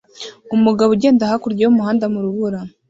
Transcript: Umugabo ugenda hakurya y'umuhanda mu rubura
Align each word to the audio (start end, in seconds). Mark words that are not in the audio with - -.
Umugabo 0.55 0.89
ugenda 0.93 1.29
hakurya 1.31 1.61
y'umuhanda 1.63 2.05
mu 2.13 2.19
rubura 2.25 2.59